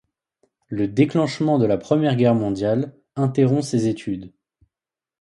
Le 0.65 0.87
déclenchement 0.87 1.59
de 1.59 1.67
la 1.67 1.77
Première 1.77 2.15
Guerre 2.15 2.33
mondiale 2.33 2.95
interrompt 3.15 3.61
ses 3.63 3.87
études. 3.87 4.33